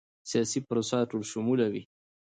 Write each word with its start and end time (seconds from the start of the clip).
سیاسي 0.29 0.59
پروسه 0.67 0.97
ټولشموله 1.09 1.67
وي 1.73 1.83